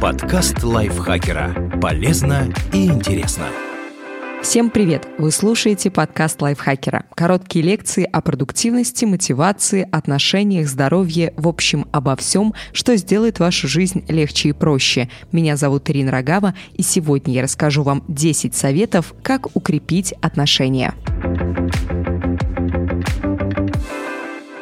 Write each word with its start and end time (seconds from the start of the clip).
Подкаст 0.00 0.62
лайфхакера. 0.62 1.78
Полезно 1.80 2.52
и 2.74 2.86
интересно. 2.86 3.46
Всем 4.42 4.68
привет! 4.68 5.08
Вы 5.16 5.30
слушаете 5.30 5.90
подкаст 5.90 6.42
лайфхакера. 6.42 7.06
Короткие 7.14 7.64
лекции 7.64 8.04
о 8.04 8.20
продуктивности, 8.20 9.06
мотивации, 9.06 9.88
отношениях, 9.90 10.68
здоровье, 10.68 11.32
в 11.38 11.48
общем, 11.48 11.88
обо 11.92 12.14
всем, 12.14 12.52
что 12.72 12.94
сделает 12.96 13.38
вашу 13.38 13.68
жизнь 13.68 14.04
легче 14.08 14.50
и 14.50 14.52
проще. 14.52 15.08
Меня 15.32 15.56
зовут 15.56 15.88
Ирина 15.88 16.12
Рогава, 16.12 16.54
и 16.74 16.82
сегодня 16.82 17.32
я 17.32 17.42
расскажу 17.42 17.82
вам 17.82 18.04
10 18.06 18.54
советов, 18.54 19.14
как 19.22 19.56
укрепить 19.56 20.12
отношения. 20.20 20.94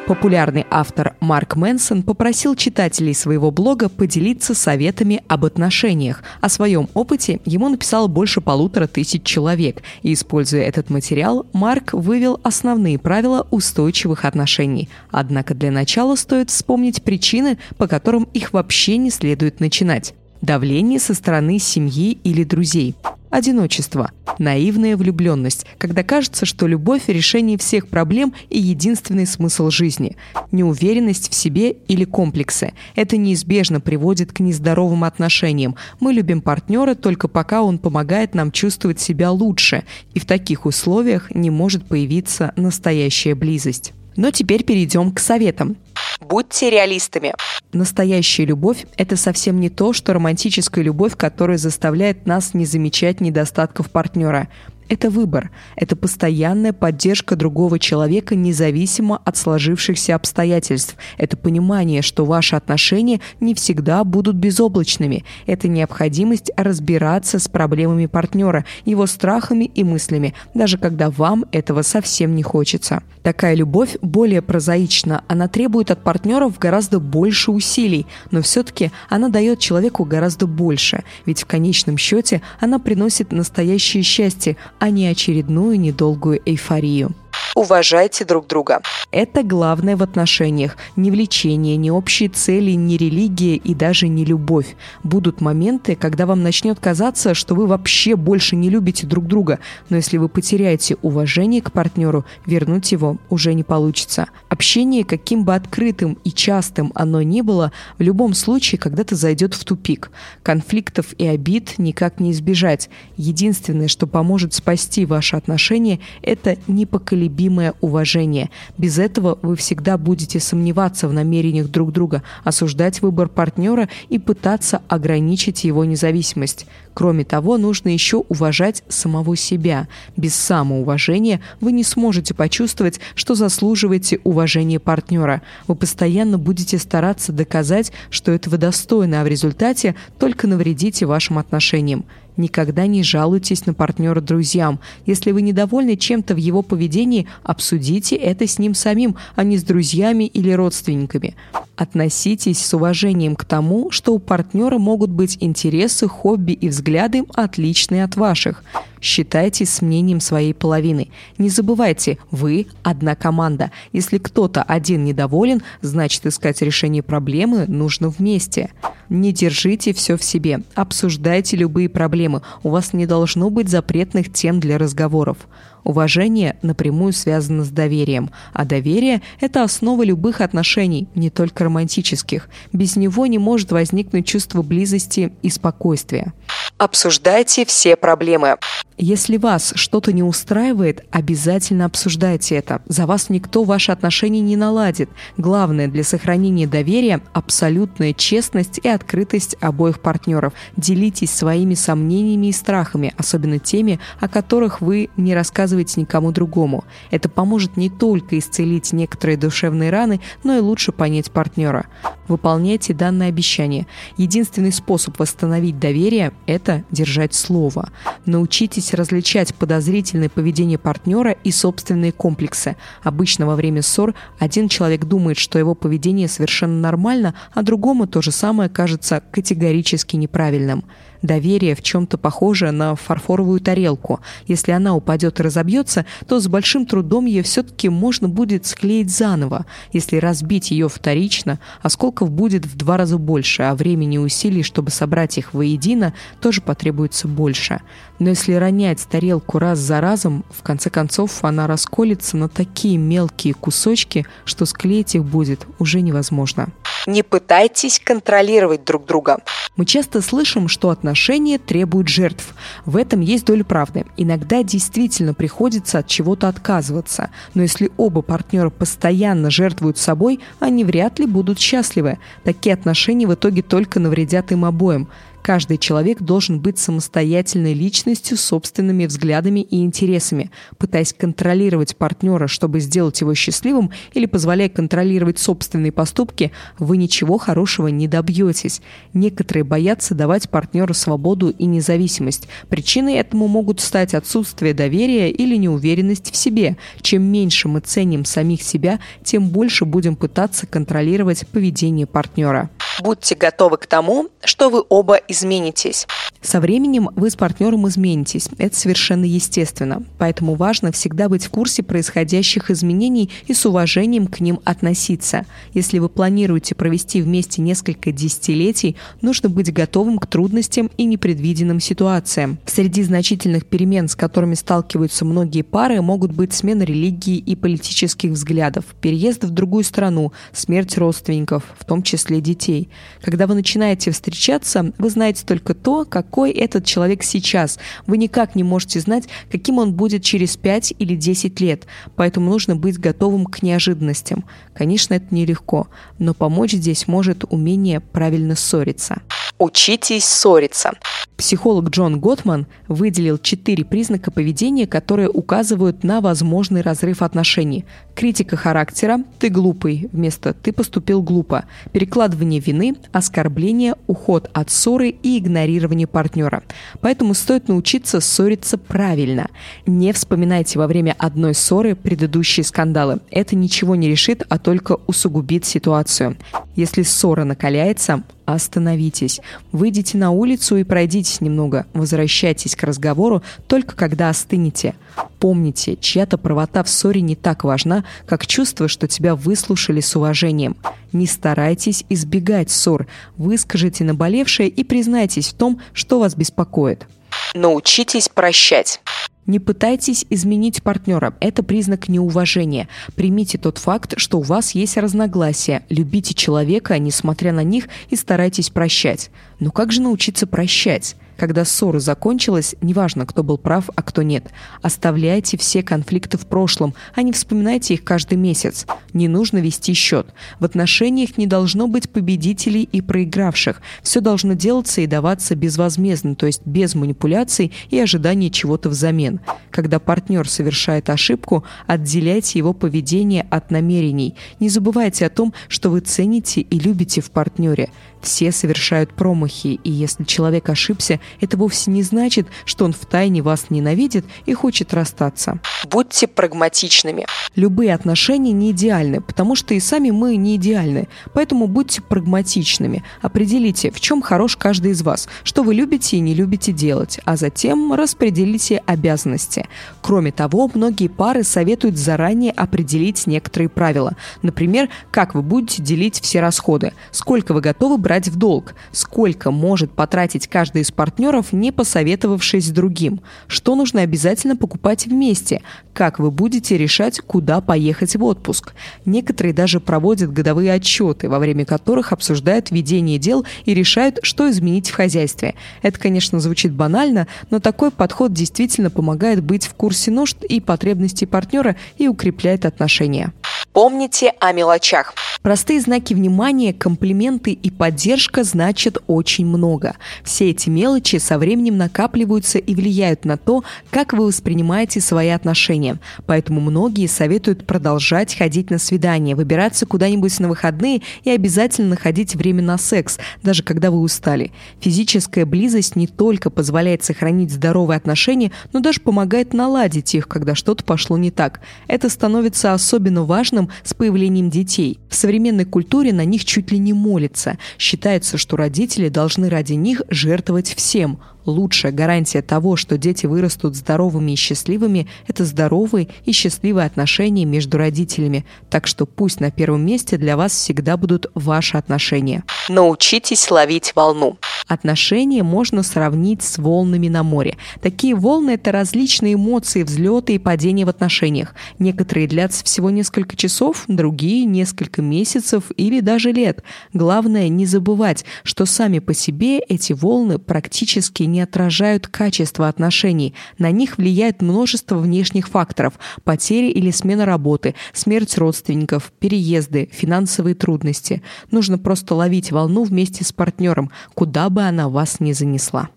Популярный 0.07 0.67
автор 0.69 1.15
Марк 1.19 1.55
Мэнсон 1.55 2.03
попросил 2.03 2.55
читателей 2.55 3.15
своего 3.15 3.49
блога 3.49 3.89
поделиться 3.89 4.53
советами 4.53 5.23
об 5.27 5.45
отношениях. 5.45 6.21
О 6.41 6.49
своем 6.49 6.89
опыте 6.93 7.39
ему 7.43 7.69
написало 7.69 8.05
больше 8.05 8.39
полутора 8.39 8.85
тысяч 8.85 9.23
человек, 9.23 9.81
и, 10.03 10.13
используя 10.13 10.61
этот 10.61 10.91
материал, 10.91 11.47
Марк 11.53 11.93
вывел 11.93 12.39
основные 12.43 12.99
правила 12.99 13.47
устойчивых 13.49 14.25
отношений. 14.25 14.89
Однако 15.09 15.55
для 15.55 15.71
начала 15.71 16.15
стоит 16.15 16.51
вспомнить 16.51 17.01
причины, 17.01 17.57
по 17.77 17.87
которым 17.87 18.27
их 18.31 18.53
вообще 18.53 18.97
не 18.97 19.09
следует 19.09 19.59
начинать. 19.59 20.13
Давление 20.45 20.99
со 20.99 21.15
стороны 21.15 21.57
семьи 21.57 22.19
или 22.23 22.43
друзей– 22.43 22.93
Одиночество. 23.31 24.11
Наивная 24.37 24.95
влюбленность, 24.95 25.65
когда 25.77 26.03
кажется, 26.03 26.45
что 26.45 26.67
любовь– 26.67 27.01
решение 27.07 27.57
всех 27.57 27.87
проблем 27.87 28.33
и 28.51 28.59
единственный 28.59 29.25
смысл 29.25 29.71
жизни. 29.71 30.15
Неуверенность 30.53 31.31
в 31.31 31.33
себе 31.33 31.71
или 31.71 32.05
комплексы. 32.05 32.73
Это 32.95 33.17
неизбежно 33.17 33.81
приводит 33.81 34.31
к 34.31 34.39
нездоровым 34.39 35.03
отношениям. 35.03 35.75
Мы 35.99 36.13
любим 36.13 36.41
партнера 36.41 36.93
только 36.93 37.27
пока 37.27 37.63
он 37.63 37.79
помогает 37.79 38.35
нам 38.35 38.51
чувствовать 38.51 39.01
себя 39.01 39.31
лучше, 39.31 39.83
и 40.13 40.19
в 40.19 40.25
таких 40.25 40.65
условиях 40.65 41.29
не 41.33 41.49
может 41.49 41.87
появиться 41.87 42.53
настоящая 42.55 43.35
близость. 43.35 43.93
Но 44.15 44.31
теперь 44.31 44.63
перейдем 44.63 45.11
к 45.11 45.19
советам. 45.19 45.77
Будьте 46.21 46.69
реалистами. 46.69 47.33
Настоящая 47.73 48.45
любовь– 48.45 48.85
это 48.97 49.17
совсем 49.17 49.59
не 49.59 49.69
то, 49.69 49.91
что 49.91 50.13
романтическая 50.13 50.83
любовь, 50.83 51.17
которая 51.17 51.57
заставляет 51.57 52.25
нас 52.25 52.53
не 52.53 52.65
замечать 52.65 53.19
недостатков 53.19 53.91
партнера. 53.91 54.47
Это 54.87 55.09
выбор, 55.09 55.49
это 55.75 55.95
постоянная 55.95 56.71
поддержка 56.71 57.35
другого 57.35 57.79
человека 57.79 58.35
независимо 58.35 59.19
от 59.25 59.35
сложившихся 59.35 60.13
обстоятельств, 60.13 60.95
это 61.17 61.35
понимание, 61.35 62.03
что 62.03 62.23
ваши 62.23 62.55
отношения 62.55 63.19
не 63.39 63.55
всегда 63.55 64.03
будут 64.03 64.35
безоблачными, 64.35 65.25
это 65.47 65.67
необходимость 65.67 66.51
разбираться 66.55 67.39
с 67.39 67.47
проблемами 67.47 68.05
партнера, 68.05 68.63
его 68.85 69.07
страхами 69.07 69.65
и 69.65 69.83
мыслями, 69.83 70.35
даже 70.53 70.77
когда 70.77 71.09
вам 71.09 71.45
этого 71.51 71.81
совсем 71.81 72.35
не 72.35 72.43
хочется. 72.43 73.01
Такая 73.23 73.55
любовь 73.55 73.97
более 74.03 74.43
прозаична, 74.43 75.23
она 75.27 75.47
требует 75.47 75.89
от 75.89 76.03
партнеров 76.03 76.59
гораздо 76.59 76.99
больше 76.99 77.49
усилий, 77.49 78.05
но 78.29 78.43
все-таки 78.43 78.91
она 79.09 79.29
дает 79.29 79.57
человеку 79.57 80.05
гораздо 80.05 80.45
больше, 80.45 81.03
ведь 81.25 81.41
в 81.41 81.47
конечном 81.47 81.97
счете 81.97 82.43
она 82.59 82.77
приносит 82.77 83.31
настоящее 83.31 84.03
счастье, 84.03 84.57
а 84.79 84.89
не 84.89 85.07
очередную 85.07 85.79
недолгую 85.79 86.41
эйфорию. 86.45 87.11
Уважайте 87.55 88.25
друг 88.25 88.47
друга. 88.47 88.81
Это 89.11 89.41
главное 89.41 89.95
в 89.95 90.03
отношениях. 90.03 90.75
Не 90.97 91.09
влечение, 91.09 91.77
не 91.77 91.89
общие 91.89 92.27
цели, 92.27 92.71
не 92.71 92.97
религия 92.97 93.55
и 93.55 93.73
даже 93.73 94.09
не 94.09 94.25
любовь. 94.25 94.75
Будут 95.03 95.39
моменты, 95.39 95.95
когда 95.95 96.25
вам 96.25 96.43
начнет 96.43 96.81
казаться, 96.81 97.33
что 97.33 97.55
вы 97.55 97.65
вообще 97.65 98.17
больше 98.17 98.57
не 98.57 98.69
любите 98.69 99.07
друг 99.07 99.27
друга. 99.27 99.59
Но 99.87 99.95
если 99.95 100.17
вы 100.17 100.27
потеряете 100.27 100.97
уважение 101.01 101.61
к 101.61 101.71
партнеру, 101.71 102.25
вернуть 102.45 102.91
его 102.91 103.15
уже 103.29 103.53
не 103.53 103.63
получится. 103.63 104.27
Общение, 104.49 105.05
каким 105.05 105.45
бы 105.45 105.55
открытым 105.55 106.17
и 106.25 106.31
частым 106.31 106.91
оно 106.93 107.21
ни 107.21 107.39
было, 107.39 107.71
в 107.97 108.01
любом 108.01 108.33
случае 108.33 108.79
когда-то 108.79 109.15
зайдет 109.15 109.53
в 109.53 109.63
тупик. 109.63 110.11
Конфликтов 110.43 111.13
и 111.17 111.25
обид 111.25 111.75
никак 111.77 112.19
не 112.19 112.31
избежать. 112.31 112.89
Единственное, 113.15 113.87
что 113.87 114.07
поможет 114.07 114.53
спасти 114.53 115.05
ваши 115.05 115.37
отношения, 115.37 116.01
это 116.21 116.57
непоколебимость 116.67 117.44
непоколебимое 117.45 117.73
уважение. 117.81 118.49
Без 118.77 118.99
этого 118.99 119.37
вы 119.41 119.55
всегда 119.55 119.97
будете 119.97 120.39
сомневаться 120.39 121.07
в 121.07 121.13
намерениях 121.13 121.67
друг 121.67 121.91
друга, 121.91 122.23
осуждать 122.43 123.01
выбор 123.01 123.29
партнера 123.29 123.89
и 124.09 124.19
пытаться 124.19 124.81
ограничить 124.87 125.63
его 125.63 125.85
независимость. 125.85 126.65
Кроме 126.93 127.25
того, 127.25 127.57
нужно 127.57 127.89
еще 127.89 128.17
уважать 128.29 128.83
самого 128.87 129.35
себя. 129.35 129.87
Без 130.15 130.35
самоуважения 130.35 131.41
вы 131.61 131.71
не 131.71 131.83
сможете 131.83 132.33
почувствовать, 132.33 132.99
что 133.15 133.35
заслуживаете 133.35 134.19
уважения 134.23 134.79
партнера. 134.79 135.41
Вы 135.67 135.75
постоянно 135.75 136.37
будете 136.37 136.77
стараться 136.77 137.31
доказать, 137.31 137.91
что 138.09 138.31
этого 138.31 138.57
достойно, 138.57 139.21
а 139.21 139.23
в 139.23 139.27
результате 139.27 139.95
только 140.19 140.47
навредите 140.47 141.05
вашим 141.05 141.37
отношениям. 141.37 142.05
Никогда 142.37 142.85
не 142.87 143.03
жалуйтесь 143.03 143.65
на 143.65 143.73
партнера 143.73 144.21
друзьям. 144.21 144.79
Если 145.05 145.31
вы 145.31 145.41
недовольны 145.41 145.95
чем-то 145.95 146.33
в 146.33 146.37
его 146.37 146.61
поведении, 146.61 147.27
обсудите 147.43 148.15
это 148.15 148.45
с 148.47 148.59
ним 148.59 148.73
самим, 148.73 149.15
а 149.35 149.43
не 149.43 149.57
с 149.57 149.63
друзьями 149.63 150.25
или 150.25 150.51
родственниками. 150.51 151.35
Относитесь 151.75 152.63
с 152.65 152.73
уважением 152.73 153.35
к 153.35 153.45
тому, 153.45 153.91
что 153.91 154.13
у 154.13 154.19
партнера 154.19 154.77
могут 154.77 155.09
быть 155.09 155.37
интересы, 155.39 156.07
хобби 156.07 156.53
и 156.53 156.69
взгляды 156.69 157.23
отличные 157.33 158.03
от 158.03 158.15
ваших. 158.15 158.63
Считайте 159.05 159.67
с 159.67 159.83
мнением 159.83 160.19
своей 160.19 160.55
половины. 160.55 161.09
Не 161.37 161.49
забывайте, 161.49 162.17
вы 162.31 162.65
одна 162.81 163.15
команда. 163.15 163.69
Если 163.93 164.17
кто-то 164.17 164.63
один 164.63 165.05
недоволен, 165.05 165.61
значит 165.81 166.25
искать 166.25 166.63
решение 166.63 167.03
проблемы 167.03 167.67
нужно 167.67 168.09
вместе. 168.09 168.71
Не 169.09 169.31
держите 169.31 169.93
все 169.93 170.17
в 170.17 170.23
себе. 170.23 170.61
Обсуждайте 170.73 171.55
любые 171.55 171.87
проблемы. 171.87 172.41
У 172.63 172.69
вас 172.69 172.93
не 172.93 173.05
должно 173.05 173.51
быть 173.51 173.69
запретных 173.69 174.33
тем 174.33 174.59
для 174.59 174.79
разговоров. 174.79 175.37
Уважение 175.83 176.57
напрямую 176.63 177.13
связано 177.13 177.63
с 177.63 177.69
доверием, 177.69 178.31
а 178.53 178.65
доверие– 178.65 179.21
это 179.39 179.63
основа 179.63 180.03
любых 180.03 180.41
отношений, 180.41 181.07
не 181.13 181.29
только 181.29 181.65
романтических. 181.65 182.49
Без 182.73 182.95
него 182.95 183.27
не 183.27 183.37
может 183.37 183.71
возникнуть 183.71 184.25
чувство 184.25 184.63
близости 184.63 185.31
и 185.43 185.51
спокойствия. 185.51 186.33
Обсуждайте 186.77 187.63
все 187.65 187.95
проблемы. 187.95 188.57
Если 188.97 189.35
вас 189.35 189.73
что-то 189.75 190.11
не 190.13 190.23
устраивает, 190.23 191.05
обязательно 191.11 191.85
обсуждайте 191.85 192.55
это. 192.55 192.81
За 192.87 193.05
вас 193.05 193.29
никто 193.29 193.63
ваши 193.63 193.93
отношения 193.93 194.41
не 194.41 194.57
наладит. 194.57 195.09
Главное 195.37 195.87
для 195.87 196.03
сохранения 196.03 196.67
доверия– 196.67 197.21
абсолютная 197.33 198.13
честность 198.13 198.79
и 198.83 198.87
открытость 198.87 199.55
обоих 199.61 200.01
партнеров. 200.01 200.53
Делитесь 200.75 201.31
своими 201.31 201.75
сомнениями 201.75 202.47
и 202.47 202.51
страхами, 202.53 203.13
особенно 203.17 203.59
теми, 203.59 203.99
о 204.19 204.27
которых 204.29 204.79
вы 204.79 205.09
не 205.15 205.33
рассказываете 205.33 206.01
никому 206.01 206.31
другому. 206.31 206.83
Это 207.11 207.29
поможет 207.29 207.75
не 207.75 207.89
только 207.89 208.37
исцелить 208.39 208.91
некоторые 208.93 209.37
душевные 209.37 209.91
раны, 209.91 210.21
но 210.43 210.57
и 210.57 210.61
лучше 210.61 210.93
понять 210.93 211.31
партнера. 211.31 211.85
Выполняйте 212.29 212.93
данное 212.93 213.27
обещание. 213.29 213.87
Единственный 214.17 214.71
способ 214.71 215.19
восстановить 215.19 215.79
доверие– 215.79 216.31
это 216.47 216.64
держать 216.91 217.33
слово. 217.33 217.89
Научитесь 218.25 218.93
различать 218.93 219.53
подозрительное 219.55 220.29
поведение 220.29 220.77
партнера 220.77 221.31
и 221.31 221.51
собственные 221.51 222.11
комплексы. 222.11 222.75
Обычно 223.03 223.45
во 223.45 223.55
время 223.55 223.81
ссор 223.81 224.13
один 224.39 224.69
человек 224.69 225.05
думает, 225.05 225.37
что 225.37 225.59
его 225.59 225.75
поведение 225.75 226.27
совершенно 226.27 226.79
нормально, 226.79 227.35
а 227.53 227.61
другому 227.61 228.07
то 228.07 228.21
же 228.21 228.31
самое 228.31 228.69
кажется 228.69 229.21
категорически 229.31 230.15
неправильным. 230.15 230.83
Доверие 231.21 231.75
в 231.75 231.81
чем-то 231.81 232.17
похоже 232.17 232.71
на 232.71 232.95
фарфоровую 232.95 233.59
тарелку. 233.59 234.19
Если 234.47 234.71
она 234.71 234.95
упадет 234.95 235.39
и 235.39 235.43
разобьется, 235.43 236.05
то 236.27 236.39
с 236.39 236.47
большим 236.47 236.85
трудом 236.85 237.25
ее 237.25 237.43
все-таки 237.43 237.89
можно 237.89 238.29
будет 238.29 238.65
склеить 238.65 239.09
заново. 239.09 239.65
Если 239.91 240.17
разбить 240.17 240.71
ее 240.71 240.89
вторично, 240.89 241.59
осколков 241.81 242.31
будет 242.31 242.65
в 242.65 242.75
два 242.77 242.97
раза 242.97 243.17
больше, 243.17 243.63
а 243.63 243.75
времени 243.75 244.15
и 244.15 244.19
усилий, 244.19 244.63
чтобы 244.63 244.91
собрать 244.91 245.37
их 245.37 245.53
воедино, 245.53 246.13
тоже 246.41 246.61
потребуется 246.61 247.27
больше. 247.27 247.81
Но 248.19 248.29
если 248.29 248.53
ронять 248.53 249.05
тарелку 249.09 249.59
раз 249.59 249.79
за 249.79 250.01
разом, 250.01 250.45
в 250.49 250.63
конце 250.63 250.89
концов 250.89 251.43
она 251.43 251.67
расколется 251.67 252.37
на 252.37 252.49
такие 252.49 252.97
мелкие 252.97 253.53
кусочки, 253.53 254.25
что 254.45 254.65
склеить 254.65 255.15
их 255.15 255.23
будет 255.23 255.67
уже 255.79 256.01
невозможно. 256.01 256.69
Не 257.07 257.21
пытайтесь 257.21 257.99
контролировать 258.03 258.83
друг 258.83 259.05
друга. 259.05 259.39
Мы 259.75 259.85
часто 259.85 260.21
слышим, 260.21 260.67
что 260.67 260.89
отношения 261.05 261.59
требуют 261.59 262.07
жертв. 262.07 262.55
В 262.85 262.97
этом 262.97 263.21
есть 263.21 263.45
доля 263.45 263.63
правды. 263.63 264.05
Иногда 264.17 264.63
действительно 264.63 265.35
приходится 265.35 265.99
от 265.99 266.07
чего-то 266.07 266.47
отказываться. 266.47 267.29
Но 267.53 267.61
если 267.61 267.91
оба 267.95 268.23
партнера 268.23 268.71
постоянно 268.71 269.51
жертвуют 269.51 269.99
собой, 269.99 270.39
они 270.59 270.83
вряд 270.83 271.19
ли 271.19 271.27
будут 271.27 271.59
счастливы. 271.59 272.17
Такие 272.43 272.73
отношения 272.73 273.27
в 273.27 273.33
итоге 273.35 273.61
только 273.61 273.99
навредят 273.99 274.51
им 274.51 274.65
обоим. 274.65 275.07
Каждый 275.45 275.77
человек 275.77 276.23
должен 276.23 276.59
быть 276.59 276.79
самостоятельной 276.79 277.75
личностью 277.75 278.35
с 278.35 278.41
собственными 278.41 279.05
взглядами 279.05 279.59
и 279.59 279.83
интересами. 279.83 280.49
Пытаясь 280.79 281.13
контролировать 281.13 281.95
партнера, 281.95 282.47
чтобы 282.47 282.79
сделать 282.79 283.21
его 283.21 283.35
счастливым, 283.35 283.91
или 284.15 284.25
позволяя 284.25 284.69
контролировать 284.69 285.37
собственные 285.37 285.91
поступки, 285.91 286.51
вы 286.79 286.97
ничего 286.97 287.37
хорошего 287.37 287.89
не 287.89 288.07
добьетесь. 288.07 288.81
Некоторые 289.13 289.63
боятся 289.63 290.15
давать 290.15 290.49
партнеру 290.49 290.95
свободу 290.95 291.51
и 291.51 291.65
независимость. 291.67 292.47
Причиной 292.67 293.13
этому 293.13 293.47
могут 293.47 293.81
стать 293.81 294.15
отсутствие 294.15 294.73
доверия 294.73 295.29
или 295.29 295.57
неуверенность 295.57 296.31
в 296.31 296.35
себе. 296.35 296.75
Чем 297.01 297.21
меньше 297.21 297.67
мы 297.67 297.81
ценим 297.81 298.25
самих 298.25 298.63
себя, 298.63 298.99
тем 299.23 299.49
больше 299.49 299.85
будем 299.85 300.15
пытаться 300.15 300.65
контролировать 300.65 301.47
поведение 301.49 302.07
партнера. 302.07 302.71
Будьте 302.99 303.35
готовы 303.35 303.77
к 303.77 303.87
тому, 303.87 304.29
что 304.43 304.69
вы 304.69 304.83
оба 304.87 305.15
изменитесь. 305.35 306.07
Со 306.41 306.59
временем 306.59 307.09
вы 307.15 307.29
с 307.29 307.35
партнером 307.35 307.87
изменитесь. 307.87 308.49
Это 308.57 308.75
совершенно 308.75 309.25
естественно. 309.25 310.03
Поэтому 310.19 310.55
важно 310.55 310.91
всегда 310.91 311.27
быть 311.27 311.45
в 311.45 311.49
курсе 311.49 311.81
происходящих 311.81 312.69
изменений 312.69 313.31
и 313.47 313.53
с 313.53 313.65
уважением 313.65 314.27
к 314.27 314.39
ним 314.39 314.59
относиться. 314.63 315.45
Если 315.73 315.99
вы 315.99 316.07
планируете 316.07 316.75
провести 316.75 317.21
вместе 317.21 317.61
несколько 317.61 318.11
десятилетий, 318.11 318.95
нужно 319.21 319.49
быть 319.49 319.73
готовым 319.73 320.19
к 320.19 320.27
трудностям 320.27 320.91
и 320.97 321.05
непредвиденным 321.05 321.79
ситуациям. 321.79 322.59
Среди 322.65 323.01
значительных 323.03 323.65
перемен, 323.65 324.07
с 324.07 324.15
которыми 324.15 324.53
сталкиваются 324.53 325.25
многие 325.25 325.63
пары, 325.63 326.01
могут 326.01 326.31
быть 326.31 326.53
смена 326.53 326.83
религии 326.83 327.37
и 327.37 327.55
политических 327.55 328.31
взглядов, 328.31 328.85
переезд 329.01 329.43
в 329.43 329.49
другую 329.49 329.83
страну, 329.83 330.31
смерть 330.53 330.95
родственников, 330.97 331.63
в 331.79 331.85
том 331.85 332.03
числе 332.03 332.39
детей. 332.39 332.89
Когда 333.23 333.47
вы 333.47 333.55
начинаете 333.55 334.11
встречаться, 334.11 334.93
вы 334.99 335.09
знаете 335.09 335.24
только 335.33 335.73
то, 335.73 336.05
какой 336.05 336.51
этот 336.51 336.85
человек 336.85 337.23
сейчас. 337.23 337.79
Вы 338.05 338.17
никак 338.17 338.55
не 338.55 338.63
можете 338.63 338.99
знать, 338.99 339.27
каким 339.51 339.79
он 339.79 339.93
будет 339.93 340.23
через 340.23 340.55
5 340.57 340.95
или 340.99 341.15
10 341.15 341.59
лет, 341.59 341.87
поэтому 342.15 342.51
нужно 342.51 342.75
быть 342.75 342.99
готовым 342.99 343.45
к 343.45 343.61
неожиданностям. 343.63 344.45
Конечно, 344.73 345.15
это 345.15 345.33
нелегко, 345.33 345.87
но 346.19 346.33
помочь 346.33 346.73
здесь 346.73 347.07
может 347.07 347.43
умение 347.49 347.99
правильно 347.99 348.55
ссориться. 348.55 349.21
Учитесь 349.57 350.25
ссориться. 350.25 350.91
Психолог 351.37 351.89
Джон 351.89 352.19
Готман 352.19 352.65
выделил 352.87 353.37
четыре 353.37 353.85
признака 353.85 354.31
поведения, 354.31 354.85
которые 354.85 355.29
указывают 355.29 356.03
на 356.03 356.19
возможный 356.21 356.81
разрыв 356.81 357.21
отношений. 357.21 357.85
Критика 358.15 358.57
характера 358.57 359.19
«ты 359.39 359.49
глупый» 359.49 360.09
вместо 360.11 360.53
«ты 360.53 360.73
поступил 360.73 361.21
глупо», 361.21 361.65
перекладывание 361.91 362.59
вины, 362.59 362.95
оскорбление, 363.11 363.95
уход 364.07 364.49
от 364.53 364.71
ссоры 364.71 365.09
и 365.09 365.37
игнорирование 365.37 366.07
партнера. 366.07 366.63
Поэтому 367.01 367.33
стоит 367.33 367.67
научиться 367.67 368.19
ссориться 368.19 368.77
правильно. 368.77 369.47
Не 369.85 370.13
вспоминайте 370.13 370.79
во 370.79 370.87
время 370.87 371.15
одной 371.17 371.53
ссоры 371.53 371.95
предыдущие 371.95 372.63
скандалы. 372.63 373.19
Это 373.29 373.55
ничего 373.55 373.95
не 373.95 374.09
решит, 374.09 374.43
а 374.49 374.57
только 374.57 374.97
усугубит 375.07 375.65
ситуацию. 375.65 376.37
Если 376.75 377.03
ссора 377.03 377.43
накаляется, 377.43 378.23
остановитесь. 378.45 379.41
Выйдите 379.71 380.17
на 380.17 380.31
улицу 380.31 380.77
и 380.77 380.83
пройдитесь 380.83 381.41
немного. 381.41 381.85
Возвращайтесь 381.93 382.75
к 382.75 382.83
разговору 382.83 383.43
только 383.67 383.95
когда 383.95 384.29
остынете. 384.29 384.95
Помните, 385.39 385.95
чья-то 385.95 386.37
правота 386.37 386.83
в 386.83 386.89
ссоре 386.89 387.21
не 387.21 387.35
так 387.35 387.63
важна, 387.63 388.03
как 388.27 388.45
чувство, 388.45 388.87
что 388.87 389.07
тебя 389.07 389.35
выслушали 389.35 390.01
с 390.01 390.15
уважением. 390.15 390.75
Не 391.11 391.27
старайтесь 391.27 392.03
избегать 392.09 392.69
ссор. 392.71 393.07
Выскажите 393.37 394.03
наболевшее 394.03 394.69
и 394.69 394.83
признайтесь 394.83 395.49
в 395.49 395.53
том, 395.53 395.81
что 395.93 396.19
вас 396.19 396.35
беспокоит. 396.35 397.07
Научитесь 397.53 398.29
прощать. 398.29 399.01
Не 399.45 399.59
пытайтесь 399.59 400.25
изменить 400.29 400.81
партнера. 400.81 401.35
Это 401.39 401.61
признак 401.61 402.09
неуважения. 402.09 402.87
Примите 403.15 403.57
тот 403.57 403.77
факт, 403.77 404.15
что 404.17 404.39
у 404.39 404.41
вас 404.41 404.71
есть 404.71 404.97
разногласия. 404.97 405.85
Любите 405.89 406.33
человека, 406.33 406.97
несмотря 406.97 407.51
на 407.51 407.63
них, 407.63 407.87
и 408.09 408.15
старайтесь 408.15 408.71
прощать. 408.71 409.29
Но 409.59 409.71
как 409.71 409.91
же 409.91 410.01
научиться 410.01 410.47
прощать? 410.47 411.15
Когда 411.37 411.65
ссора 411.65 411.99
закончилась, 411.99 412.75
неважно, 412.81 413.25
кто 413.25 413.43
был 413.43 413.57
прав, 413.57 413.89
а 413.95 414.01
кто 414.01 414.21
нет. 414.21 414.45
Оставляйте 414.81 415.57
все 415.57 415.83
конфликты 415.83 416.37
в 416.37 416.47
прошлом, 416.47 416.93
а 417.13 417.21
не 417.21 417.31
вспоминайте 417.31 417.95
их 417.95 418.03
каждый 418.03 418.37
месяц. 418.37 418.85
Не 419.13 419.27
нужно 419.27 419.57
вести 419.57 419.93
счет. 419.93 420.27
В 420.59 420.65
отношениях 420.65 421.37
не 421.37 421.47
должно 421.47 421.87
быть 421.87 422.09
победителей 422.09 422.83
и 422.83 423.01
проигравших. 423.01 423.81
Все 424.01 424.21
должно 424.21 424.53
делаться 424.53 425.01
и 425.01 425.07
даваться 425.07 425.55
безвозмездно, 425.55 426.35
то 426.35 426.45
есть 426.45 426.61
без 426.65 426.95
манипуляций 426.95 427.71
и 427.89 427.99
ожидания 427.99 428.49
чего-то 428.49 428.89
взамен. 428.89 429.41
Когда 429.71 429.99
партнер 429.99 430.47
совершает 430.47 431.09
ошибку, 431.09 431.65
отделяйте 431.87 432.59
его 432.59 432.73
поведение 432.73 433.45
от 433.49 433.71
намерений. 433.71 434.35
Не 434.59 434.69
забывайте 434.69 435.25
о 435.25 435.29
том, 435.29 435.53
что 435.67 435.89
вы 435.89 435.99
цените 435.99 436.61
и 436.61 436.79
любите 436.79 437.21
в 437.21 437.31
партнере. 437.31 437.89
Все 438.21 438.51
совершают 438.51 439.13
промахи, 439.13 439.79
и 439.83 439.91
если 439.91 440.23
человек 440.23 440.69
ошибся, 440.69 441.19
это 441.41 441.57
вовсе 441.57 441.91
не 441.91 442.03
значит, 442.03 442.47
что 442.65 442.85
он 442.85 442.93
втайне 442.93 443.41
вас 443.41 443.69
ненавидит 443.69 444.25
и 444.45 444.53
хочет 444.53 444.93
расстаться. 444.93 445.59
Будьте 445.89 446.27
прагматичными. 446.27 447.25
Любые 447.55 447.93
отношения 447.93 448.51
не 448.51 448.71
идеальны, 448.71 449.21
потому 449.21 449.55
что 449.55 449.73
и 449.73 449.79
сами 449.79 450.11
мы 450.11 450.35
не 450.35 450.55
идеальны. 450.55 451.07
Поэтому 451.33 451.67
будьте 451.67 452.01
прагматичными. 452.01 453.03
Определите, 453.21 453.91
в 453.91 453.99
чем 453.99 454.21
хорош 454.21 454.57
каждый 454.57 454.91
из 454.91 455.01
вас, 455.01 455.27
что 455.43 455.63
вы 455.63 455.73
любите 455.73 456.17
и 456.17 456.19
не 456.19 456.33
любите 456.33 456.71
делать, 456.71 457.19
а 457.25 457.35
затем 457.35 457.93
распределите 457.93 458.81
обязанности. 458.85 459.67
Кроме 460.01 460.31
того, 460.31 460.69
многие 460.73 461.07
пары 461.07 461.43
советуют 461.43 461.97
заранее 461.97 462.51
определить 462.51 463.27
некоторые 463.27 463.69
правила. 463.69 464.15
Например, 464.41 464.89
как 465.11 465.35
вы 465.35 465.41
будете 465.41 465.81
делить 465.81 466.19
все 466.21 466.41
расходы, 466.41 466.93
сколько 467.11 467.53
вы 467.53 467.61
готовы 467.61 467.97
брать 467.97 468.27
в 468.27 468.37
долг, 468.37 468.75
сколько 468.91 469.51
может 469.51 469.91
потратить 469.91 470.47
каждый 470.47 470.81
из 470.81 470.91
партнеров, 470.91 471.14
не 471.53 471.71
посоветовавшись 471.71 472.67
с 472.67 472.71
другим, 472.71 473.21
что 473.47 473.75
нужно 473.75 474.01
обязательно 474.01 474.55
покупать 474.55 475.05
вместе, 475.05 475.61
как 475.93 476.19
вы 476.19 476.31
будете 476.31 476.77
решать, 476.77 477.19
куда 477.19 477.61
поехать 477.61 478.15
в 478.15 478.23
отпуск. 478.23 478.73
Некоторые 479.05 479.53
даже 479.53 479.79
проводят 479.79 480.31
годовые 480.31 480.73
отчеты, 480.73 481.29
во 481.29 481.39
время 481.39 481.65
которых 481.65 482.11
обсуждают 482.11 482.71
ведение 482.71 483.17
дел 483.17 483.45
и 483.65 483.73
решают, 483.73 484.19
что 484.23 484.49
изменить 484.49 484.89
в 484.89 484.95
хозяйстве. 484.95 485.55
Это, 485.81 485.99
конечно, 485.99 486.39
звучит 486.39 486.73
банально, 486.73 487.27
но 487.49 487.59
такой 487.59 487.91
подход 487.91 488.33
действительно 488.33 488.89
помогает 488.89 489.43
быть 489.43 489.67
в 489.67 489.73
курсе 489.73 490.11
нужд 490.11 490.43
и 490.43 490.59
потребностей 490.59 491.25
партнера 491.25 491.75
и 491.97 492.07
укрепляет 492.07 492.65
отношения. 492.65 493.33
Помните 493.75 494.31
о 494.39 494.53
мелочах. 494.53 495.13
Простые 495.41 495.81
знаки 495.81 496.13
внимания, 496.13 496.71
комплименты 496.71 497.51
и 497.51 497.69
поддержка 497.69 498.45
значат 498.45 498.99
очень 499.05 499.45
много. 499.45 499.97
Все 500.23 500.51
эти 500.51 500.69
мелочи 500.69 501.17
со 501.17 501.37
временем 501.37 501.77
накапливаются 501.77 502.57
и 502.57 502.73
влияют 502.73 503.25
на 503.25 503.35
то, 503.35 503.65
как 503.91 504.13
вы 504.13 504.27
воспринимаете 504.27 505.01
свои 505.01 505.27
отношения. 505.27 505.99
Поэтому 506.25 506.61
многие 506.61 507.07
советуют 507.07 507.67
продолжать 507.67 508.33
ходить 508.33 508.69
на 508.69 508.79
свидания, 508.79 509.35
выбираться 509.35 509.85
куда-нибудь 509.85 510.39
на 510.39 510.47
выходные 510.47 511.01
и 511.25 511.29
обязательно 511.29 511.89
находить 511.89 512.33
время 512.33 512.63
на 512.63 512.77
секс, 512.77 513.19
даже 513.43 513.61
когда 513.61 513.91
вы 513.91 513.99
устали. 513.99 514.53
Физическая 514.79 515.45
близость 515.45 515.97
не 515.97 516.07
только 516.07 516.49
позволяет 516.49 517.03
сохранить 517.03 517.51
здоровые 517.51 517.97
отношения, 517.97 518.53
но 518.71 518.79
даже 518.79 519.01
помогает 519.01 519.53
наладить 519.53 520.15
их, 520.15 520.29
когда 520.29 520.55
что-то 520.55 520.85
пошло 520.85 521.17
не 521.17 521.29
так. 521.29 521.59
Это 521.89 522.07
становится 522.07 522.73
особенно 522.73 523.25
важным 523.25 523.64
с 523.83 523.93
появлением 523.93 524.49
детей. 524.49 524.99
В 525.09 525.15
современной 525.15 525.65
культуре 525.65 526.13
на 526.13 526.25
них 526.25 526.45
чуть 526.45 526.71
ли 526.71 526.77
не 526.77 526.93
молятся. 526.93 527.57
Считается, 527.77 528.37
что 528.37 528.57
родители 528.57 529.09
должны 529.09 529.49
ради 529.49 529.73
них 529.73 530.01
жертвовать 530.09 530.73
всем– 530.73 531.19
Лучшая 531.45 531.91
гарантия 531.91 532.41
того, 532.41 532.75
что 532.75 532.97
дети 532.97 533.25
вырастут 533.25 533.75
здоровыми 533.75 534.31
и 534.31 534.35
счастливыми, 534.35 535.07
это 535.27 535.45
здоровые 535.45 536.07
и 536.25 536.31
счастливые 536.31 536.85
отношения 536.85 537.45
между 537.45 537.77
родителями. 537.77 538.45
Так 538.69 538.87
что 538.87 539.05
пусть 539.05 539.39
на 539.39 539.51
первом 539.51 539.85
месте 539.85 540.17
для 540.17 540.37
вас 540.37 540.53
всегда 540.53 540.97
будут 540.97 541.27
ваши 541.35 541.77
отношения. 541.77 542.43
Научитесь 542.69 543.51
ловить 543.51 543.93
волну. 543.95 544.37
Отношения 544.67 545.43
можно 545.43 545.83
сравнить 545.83 546.41
с 546.41 546.57
волнами 546.57 547.07
на 547.07 547.21
море. 547.21 547.57
Такие 547.81 548.15
волны– 548.15 548.51
это 548.51 548.71
различные 548.71 549.35
эмоции, 549.35 549.83
взлеты 549.83 550.33
и 550.33 550.39
падения 550.39 550.85
в 550.85 550.89
отношениях. 550.89 551.53
Некоторые 551.77 552.27
длятся 552.27 552.63
всего 552.63 552.89
несколько 552.89 553.35
часов, 553.35 553.83
другие– 553.87 554.45
несколько 554.45 555.03
месяцев 555.03 555.65
или 555.77 555.99
даже 555.99 556.31
лет. 556.31 556.63
Главное 556.93 557.47
не 557.49 557.67
забывать, 557.67 558.25
что 558.43 558.65
сами 558.65 558.97
по 558.97 559.13
себе 559.13 559.59
эти 559.59 559.93
волны 559.93 560.39
практически 560.39 561.23
не 561.23 561.34
отражают 561.41 562.07
качество 562.07 562.67
отношений. 562.67 563.33
На 563.57 563.71
них 563.71 563.97
влияет 563.97 564.41
множество 564.41 564.97
внешних 564.97 565.47
факторов– 565.47 565.93
потери 566.23 566.69
или 566.69 566.91
смена 566.91 567.25
работы, 567.25 567.75
смерть 567.93 568.37
родственников, 568.37 569.11
переезды, 569.19 569.89
финансовые 569.91 570.55
трудности. 570.55 571.21
Нужно 571.51 571.77
просто 571.77 572.15
ловить 572.15 572.51
волну 572.51 572.83
вместе 572.83 573.23
с 573.23 573.31
партнером, 573.31 573.91
куда 574.13 574.49
бы 574.49 574.63
она 574.63 574.89
вас 574.89 575.19
не 575.19 575.33
занесла. 575.33 575.89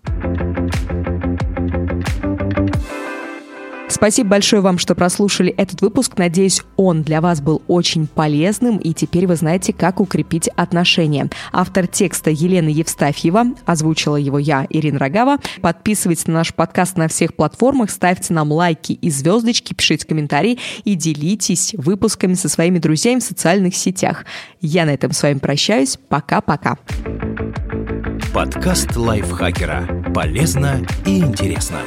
Спасибо 3.89 4.29
большое 4.29 4.61
вам, 4.61 4.77
что 4.77 4.93
прослушали 4.93 5.51
этот 5.51 5.81
выпуск. 5.81 6.13
Надеюсь, 6.17 6.61
он 6.77 7.01
для 7.01 7.21
вас 7.21 7.41
был 7.41 7.63
очень 7.67 8.05
полезным, 8.07 8.77
и 8.77 8.93
теперь 8.93 9.25
вы 9.25 9.35
знаете, 9.35 9.73
как 9.73 9.99
укрепить 9.99 10.47
отношения. 10.55 11.29
Автор 11.51 11.87
текста 11.87 12.29
Елена 12.29 12.69
Евстафьева, 12.69 13.47
озвучила 13.65 14.15
его 14.15 14.37
я, 14.37 14.67
Ирина 14.69 14.99
Рогава. 14.99 15.37
Подписывайтесь 15.61 16.27
на 16.27 16.35
наш 16.35 16.53
подкаст 16.53 16.97
на 16.97 17.07
всех 17.07 17.33
платформах, 17.33 17.89
ставьте 17.89 18.33
нам 18.33 18.51
лайки 18.51 18.93
и 18.93 19.09
звездочки, 19.09 19.73
пишите 19.73 20.05
комментарии 20.05 20.59
и 20.83 20.93
делитесь 20.93 21.73
выпусками 21.75 22.35
со 22.35 22.47
своими 22.47 22.77
друзьями 22.77 23.19
в 23.19 23.23
социальных 23.23 23.75
сетях. 23.75 24.25
Я 24.61 24.85
на 24.85 24.91
этом 24.91 25.11
с 25.11 25.23
вами 25.23 25.39
прощаюсь. 25.39 25.97
Пока-пока. 26.09 26.77
Подкаст 28.33 28.95
лайфхакера. 28.95 30.11
Полезно 30.13 30.85
и 31.05 31.19
интересно. 31.19 31.79